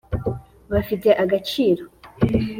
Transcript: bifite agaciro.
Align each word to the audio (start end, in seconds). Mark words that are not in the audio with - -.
bifite 0.71 1.09
agaciro. 1.23 1.83